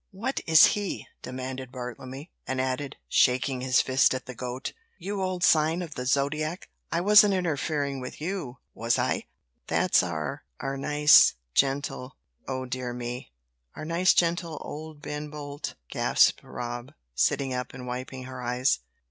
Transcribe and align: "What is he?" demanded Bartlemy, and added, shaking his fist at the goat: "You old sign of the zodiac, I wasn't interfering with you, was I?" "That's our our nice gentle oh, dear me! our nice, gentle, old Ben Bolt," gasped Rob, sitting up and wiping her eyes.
"What 0.09 0.39
is 0.47 0.65
he?" 0.73 1.05
demanded 1.21 1.71
Bartlemy, 1.71 2.31
and 2.47 2.59
added, 2.59 2.95
shaking 3.07 3.61
his 3.61 3.81
fist 3.83 4.15
at 4.15 4.25
the 4.25 4.33
goat: 4.33 4.73
"You 4.97 5.21
old 5.21 5.43
sign 5.43 5.83
of 5.83 5.93
the 5.93 6.07
zodiac, 6.07 6.69
I 6.91 7.01
wasn't 7.01 7.35
interfering 7.35 7.99
with 7.99 8.19
you, 8.19 8.57
was 8.73 8.97
I?" 8.97 9.27
"That's 9.67 10.01
our 10.01 10.43
our 10.59 10.75
nice 10.75 11.35
gentle 11.53 12.15
oh, 12.47 12.65
dear 12.65 12.95
me! 12.95 13.31
our 13.75 13.85
nice, 13.85 14.15
gentle, 14.15 14.57
old 14.63 15.03
Ben 15.03 15.29
Bolt," 15.29 15.75
gasped 15.91 16.41
Rob, 16.43 16.93
sitting 17.13 17.53
up 17.53 17.71
and 17.71 17.85
wiping 17.85 18.23
her 18.23 18.41
eyes. 18.41 18.79